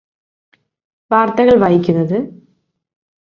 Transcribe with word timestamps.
വാർത്തകൾ 1.11 1.55
വായിക്കുന്നത് 1.57 2.17